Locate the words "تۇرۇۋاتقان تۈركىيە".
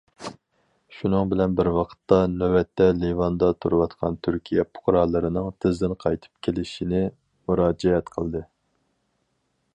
3.65-4.65